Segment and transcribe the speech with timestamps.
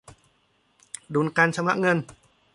[1.13, 1.97] ดุลการชำระเงิน